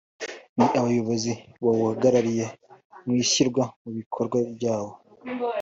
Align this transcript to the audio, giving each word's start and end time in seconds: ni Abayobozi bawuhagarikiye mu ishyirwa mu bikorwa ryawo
ni 0.57 0.65
Abayobozi 0.79 1.31
bawuhagarikiye 1.63 2.45
mu 3.05 3.13
ishyirwa 3.23 3.63
mu 3.81 3.89
bikorwa 3.97 4.37
ryawo 4.55 4.91